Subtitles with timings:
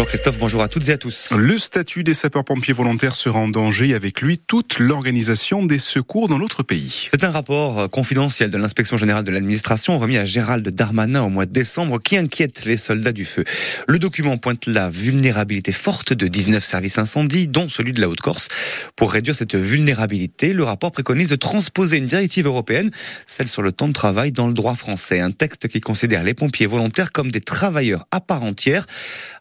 [0.00, 1.34] Bonjour Christophe, bonjour à toutes et à tous.
[1.36, 6.26] Le statut des sapeurs-pompiers volontaires sera en danger et avec lui toute l'organisation des secours
[6.26, 7.08] dans notre pays.
[7.10, 11.44] C'est un rapport confidentiel de l'inspection générale de l'administration remis à Gérald Darmanin au mois
[11.44, 13.44] de décembre qui inquiète les soldats du feu.
[13.88, 18.48] Le document pointe la vulnérabilité forte de 19 services incendies, dont celui de la Haute-Corse.
[18.96, 22.90] Pour réduire cette vulnérabilité, le rapport préconise de transposer une directive européenne,
[23.26, 25.20] celle sur le temps de travail dans le droit français.
[25.20, 28.86] Un texte qui considère les pompiers volontaires comme des travailleurs à part entière.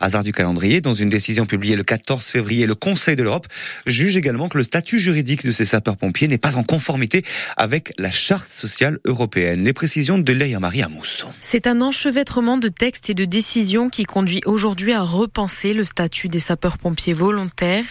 [0.00, 0.47] Hasard du calendrier,
[0.82, 3.46] dans une décision publiée le 14 février, le Conseil de l'Europe
[3.86, 7.24] juge également que le statut juridique de ces sapeurs-pompiers n'est pas en conformité
[7.56, 9.64] avec la charte sociale européenne.
[9.64, 11.26] Les précisions de Leia Marie Amous.
[11.40, 16.28] C'est un enchevêtrement de textes et de décisions qui conduit aujourd'hui à repenser le statut
[16.28, 17.84] des sapeurs-pompiers volontaires.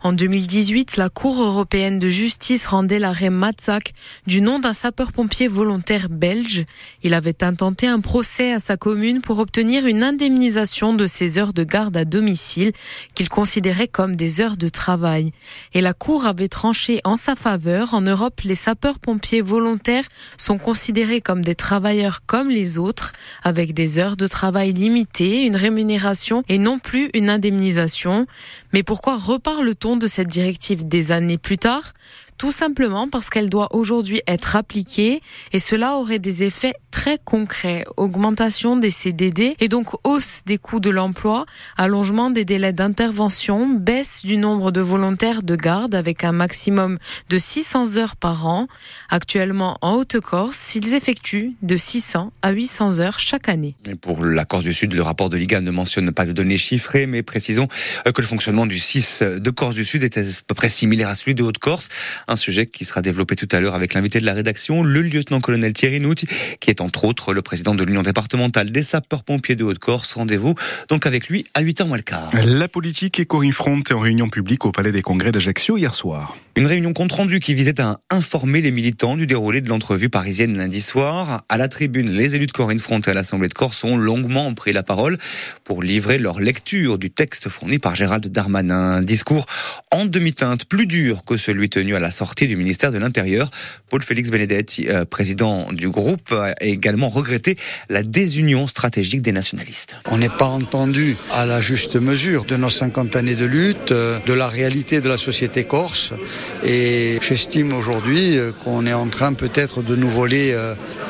[0.00, 3.92] En 2018, la Cour européenne de justice rendait l'arrêt Matzak
[4.26, 6.64] du nom d'un sapeur-pompier volontaire belge.
[7.02, 11.52] Il avait intenté un procès à sa commune pour obtenir une indemnisation de ses heures
[11.52, 12.72] de garde à domicile
[13.14, 15.32] qu'il considérait comme des heures de travail.
[15.74, 17.94] Et la Cour avait tranché en sa faveur.
[17.94, 23.98] En Europe, les sapeurs-pompiers volontaires sont considérés comme des travailleurs comme les autres, avec des
[23.98, 28.26] heures de travail limitées, une rémunération et non plus une indemnisation.
[28.72, 31.92] Mais pourquoi reparle-t-on de cette directive des années plus tard?
[32.38, 35.20] Tout simplement parce qu'elle doit aujourd'hui être appliquée
[35.52, 37.84] et cela aurait des effets très concrets.
[37.96, 44.22] Augmentation des CDD et donc hausse des coûts de l'emploi, allongement des délais d'intervention, baisse
[44.24, 48.68] du nombre de volontaires de garde avec un maximum de 600 heures par an.
[49.10, 53.74] Actuellement en Haute-Corse, ils effectuent de 600 à 800 heures chaque année.
[54.00, 57.06] Pour la Corse du Sud, le rapport de Liga ne mentionne pas de données chiffrées,
[57.06, 57.66] mais précisons
[58.04, 61.14] que le fonctionnement du 6 de Corse du Sud est à peu près similaire à
[61.14, 61.88] celui de Haute-Corse.
[62.28, 65.72] Un sujet qui sera développé tout à l'heure avec l'invité de la rédaction, le lieutenant-colonel
[65.72, 66.26] Thierry Nout,
[66.60, 70.12] qui est entre autres le président de l'Union départementale des sapeurs-pompiers de Haute-Corse.
[70.12, 70.54] Rendez-vous
[70.88, 72.28] donc avec lui à 8h moins le quart.
[72.44, 76.36] La politique et Corinne Front en réunion publique au Palais des Congrès d'Ajaccio hier soir.
[76.58, 80.58] Une réunion compte rendu qui visait à informer les militants du déroulé de l'entrevue parisienne
[80.58, 81.44] lundi soir.
[81.48, 84.52] À la tribune, les élus de Corinne Front et à l'Assemblée de Corse ont longuement
[84.54, 85.18] pris la parole
[85.62, 88.96] pour livrer leur lecture du texte fourni par Gérald Darmanin.
[88.96, 89.46] Un discours
[89.92, 93.52] en demi-teinte, plus dur que celui tenu à la sortie du ministère de l'Intérieur.
[93.88, 97.56] Paul Félix Benedetti, euh, président du groupe, a également regretté
[97.88, 99.94] la désunion stratégique des nationalistes.
[100.06, 104.18] On n'est pas entendu à la juste mesure de nos 50 années de lutte, euh,
[104.26, 106.14] de la réalité de la société corse.
[106.62, 110.56] Et j'estime aujourd'hui euh, qu'on est en train peut-être de nous voler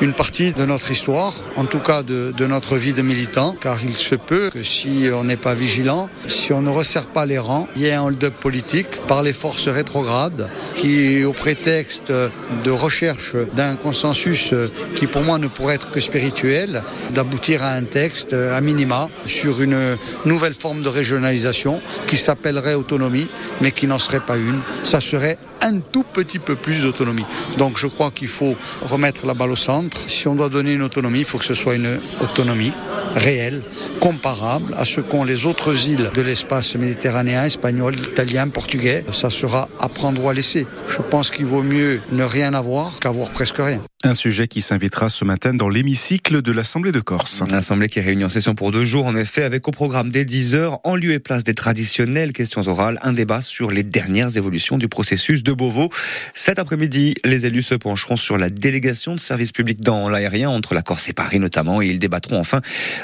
[0.01, 3.97] une partie de notre histoire, en tout cas de, notre vie de militant, car il
[3.97, 7.67] se peut que si on n'est pas vigilant, si on ne resserre pas les rangs,
[7.75, 13.35] il y ait un hold-up politique par les forces rétrogrades qui, au prétexte de recherche
[13.55, 14.53] d'un consensus
[14.95, 19.61] qui pour moi ne pourrait être que spirituel, d'aboutir à un texte à minima sur
[19.61, 23.29] une nouvelle forme de régionalisation qui s'appellerait autonomie,
[23.61, 24.59] mais qui n'en serait pas une.
[24.83, 25.28] Ça serait
[25.61, 27.25] un tout petit peu plus d'autonomie.
[27.57, 29.97] Donc je crois qu'il faut remettre la balle au centre.
[30.07, 32.73] Si on doit donner une autonomie, il faut que ce soit une autonomie
[33.19, 33.61] réelle,
[33.99, 39.05] comparable à ce qu'ont les autres îles de l'espace méditerranéen, espagnol, italien, portugais.
[39.11, 40.65] Ça sera à prendre ou à laisser.
[40.87, 43.83] Je pense qu'il vaut mieux ne rien avoir qu'avoir presque rien.
[44.05, 47.43] Un sujet qui s'invitera ce matin dans l'hémicycle de l'Assemblée de Corse.
[47.49, 50.23] L'Assemblée qui est réunie en session pour deux jours, en effet, avec au programme dès
[50.23, 54.37] 10 heures, en lieu et place des traditionnelles questions orales, un débat sur les dernières
[54.37, 55.89] évolutions du processus de Beauvau.
[56.33, 60.73] Cet après-midi, les élus se pencheront sur la délégation de services publics dans l'aérien entre
[60.73, 62.61] la Corse et Paris notamment, et ils débattront enfin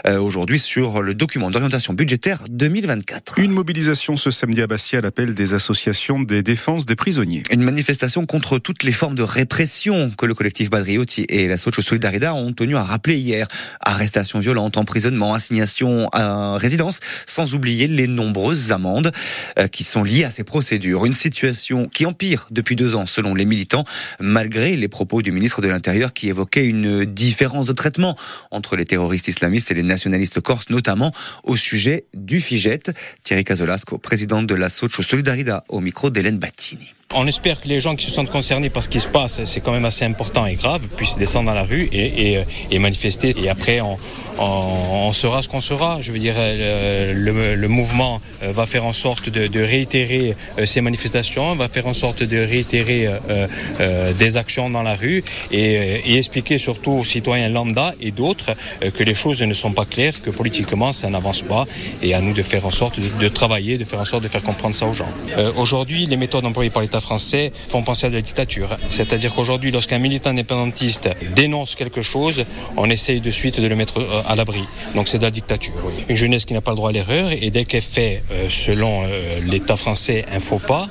[0.08, 3.40] aujourd'hui sur le document d'orientation budgétaire 2024.
[3.40, 7.44] Une mobilisation ce samedi à Bastia à l'appel des associations des défenses des prisonniers.
[7.52, 11.82] Une manifestation contre toutes les formes de répression que le collectif Badriotti et la Socio
[11.82, 13.48] Solidarida ont tenu à rappeler hier.
[13.82, 19.12] Arrestation violente, emprisonnement, assignation à résidence, sans oublier les nombreuses amendes
[19.58, 21.06] euh, qui sont liées à ces procédures.
[21.06, 23.86] Une situation qui empire depuis deux ans, selon les militants,
[24.20, 28.18] malgré les propos du ministre de l'Intérieur qui évoquait une différence de traitement
[28.52, 31.12] entre les terroristes islamistes et les nationalistes corses, notamment
[31.44, 32.92] au sujet du FIGET.
[33.24, 36.94] Thierry Casolasco, président de la Socio Solidarida, au micro d'Hélène Battini.
[37.14, 39.62] On espère que les gens qui se sentent concernés par ce qui se passe, c'est
[39.62, 43.36] quand même assez important et grave, puissent descendre dans la rue et, et, et manifester.
[43.38, 43.98] Et après, on,
[44.40, 46.00] on, on sera ce qu'on sera.
[46.02, 50.36] Je veux dire, le, le, le, mouvement va faire en sorte de, de réitérer
[50.66, 53.48] ces manifestations, va faire en sorte de réitérer euh,
[53.80, 58.56] euh, des actions dans la rue et, et, expliquer surtout aux citoyens lambda et d'autres
[58.98, 61.66] que les choses ne sont pas claires, que politiquement ça n'avance pas
[62.02, 64.28] et à nous de faire en sorte de, de, travailler, de faire en sorte de
[64.28, 65.10] faire comprendre ça aux gens.
[65.38, 68.78] Euh, Aujourd'hui, les méthodes employées par l'État français font penser à de la dictature.
[68.90, 72.46] C'est-à-dire qu'aujourd'hui, lorsqu'un militant indépendantiste dénonce quelque chose,
[72.78, 74.64] on essaye de suite de le mettre euh, à l'abri.
[74.96, 75.74] Donc c'est de la dictature.
[76.08, 79.04] Une jeunesse qui n'a pas le droit à l'erreur et dès qu'elle fait, euh, selon
[79.06, 80.88] euh, l'État français, un faux pas,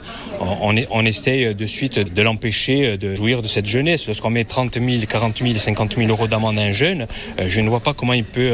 [0.60, 4.06] on, on essaye de suite de l'empêcher de jouir de cette jeunesse.
[4.06, 7.06] Lorsqu'on met 30 000, 40 000, 50 000 euros d'amende à un jeune,
[7.46, 8.52] je ne vois pas comment il peut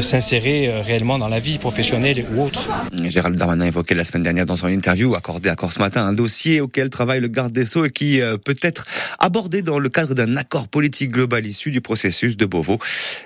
[0.00, 2.68] s'insérer réellement dans la vie professionnelle ou autre.
[3.08, 6.60] Gérald Darmanin évoquait la semaine dernière dans son interview accordé à ce matin un dossier
[6.60, 8.86] auquel travaille le garde des Sceaux et qui peut être
[9.18, 12.78] abordé dans le cadre d'un accord politique global issu du processus de Beauvau.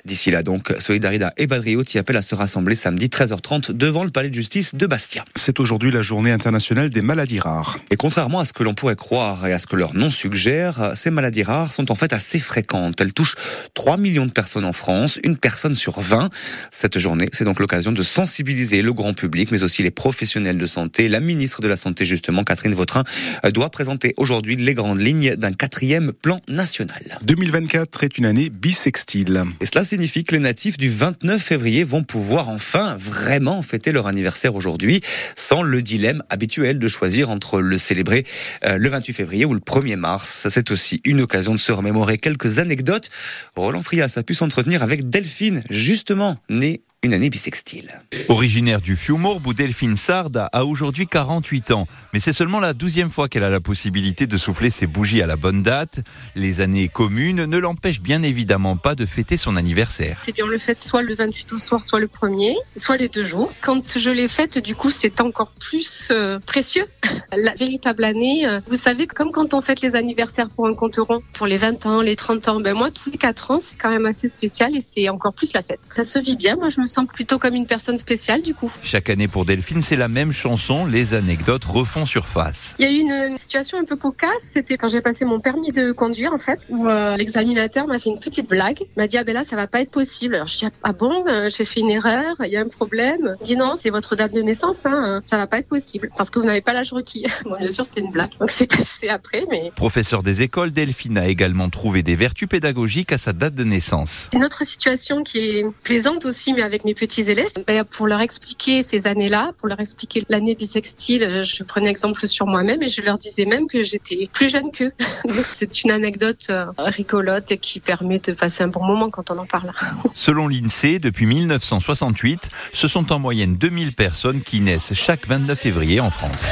[0.05, 4.11] D'ici là donc, Solidarida et Badrio y appellent à se rassembler samedi 13h30 devant le
[4.11, 5.25] palais de justice de Bastia.
[5.35, 7.54] C'est aujourd'hui la journée internationale des maladies rares.
[7.91, 10.93] Et contrairement à ce que l'on pourrait croire et à ce que leur nom suggère,
[10.95, 13.01] ces maladies rares sont en fait assez fréquentes.
[13.01, 13.37] Elles touchent
[13.75, 16.31] 3 millions de personnes en France, une personne sur 20.
[16.71, 20.67] Cette journée, c'est donc l'occasion de sensibiliser le grand public, mais aussi les professionnels de
[20.67, 21.09] santé.
[21.09, 23.05] La ministre de la Santé, justement, Catherine Vautrin,
[23.53, 27.19] doit présenter aujourd'hui les grandes lignes d'un quatrième plan national.
[27.23, 29.45] 2024 est une année bissextile.
[29.61, 34.07] Et cela signifie que les natifs du 29 février vont pouvoir enfin vraiment fêter leur
[34.07, 35.01] anniversaire aujourd'hui,
[35.37, 38.25] sans le dilemme habituel de choisir entre le célébrer
[38.65, 40.47] euh, le 28 février ou le 1er mars.
[40.49, 43.11] C'est aussi une occasion de se remémorer quelques anecdotes.
[43.57, 48.01] Roland Frias a pu s'entretenir avec Delphine, justement née une année bisextile.
[48.29, 51.87] Originaire du Fiumourbe, Delphine Sard a aujourd'hui 48 ans.
[52.15, 55.27] Mais c'est seulement la douzième fois qu'elle a la possibilité de souffler ses bougies à
[55.27, 56.01] la bonne date.
[56.35, 60.19] Les années communes ne l'empêchent bien évidemment pas de fêter son anniversaire.
[60.25, 63.25] C'est bien le fait soit le 28 au soir, soit le 1er, soit les deux
[63.25, 63.53] jours.
[63.61, 66.87] Quand je l'ai faite, du coup, c'est encore plus euh, précieux.
[67.37, 70.97] La véritable année, euh, vous savez, comme quand on fête les anniversaires pour un compte
[70.97, 73.77] rond, pour les 20 ans, les 30 ans, ben moi, tous les 4 ans, c'est
[73.77, 75.81] quand même assez spécial et c'est encore plus la fête.
[75.95, 76.57] Ça se vit bien.
[76.57, 78.71] Moi, je me sens plutôt comme une personne spéciale du coup.
[78.83, 82.75] Chaque année pour Delphine, c'est la même chanson, les anecdotes refont surface.
[82.79, 85.73] Il y a eu une, situation un peu cocasse, c'était quand j'ai passé mon permis
[85.73, 89.25] de conduire en fait, où euh, l'examinateur m'a fait une petite blague, m'a dit ah
[89.25, 90.37] ben là ça va pas être possible.
[90.37, 93.37] Alors je dis ah bon, euh, j'ai fait une erreur, il y a un problème.
[93.41, 96.31] Il dit non, c'est votre date de naissance, hein, ça va pas être possible parce
[96.31, 97.27] que vous n'avez pas l'âge requis.
[97.45, 99.73] bon bien sûr c'était une blague, donc c'est passé après, mais.
[99.75, 104.31] Professeur des écoles, Delphine a également trouvé des vertus pédagogiques à sa date de naissance.
[104.33, 108.21] Une autre situation qui est plaisante aussi, mais avec mes petits élèves, ben, pour leur
[108.21, 112.89] expliquer ces années-là, pour leur expliquer l'année bisextile, euh, je prenais exemple sur moi-même et
[112.89, 114.93] je leur disais même que j'étais plus jeune qu'eux.
[115.45, 119.47] c'est une anecdote euh, rigolote qui permet de passer un bon moment quand on en
[119.47, 119.73] parle.
[120.15, 126.01] Selon l'INSEE, depuis 1968, ce sont en moyenne 2000 personnes qui naissent chaque 29 février
[126.01, 126.47] en France.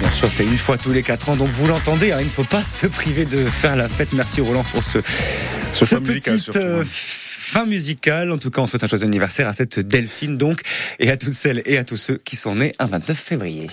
[0.00, 2.30] bien sûr, c'est une fois tous les quatre ans, donc vous l'entendez, hein, il ne
[2.30, 4.12] faut pas se priver de faire la fête.
[4.12, 4.82] Merci Roland pour
[5.76, 8.32] ce, ce, petite euh, fin musicale.
[8.32, 10.62] En tout cas, on souhaite un joyeux anniversaire à cette Delphine donc,
[10.98, 13.66] et à toutes celles et à tous ceux qui sont nés un 29 février.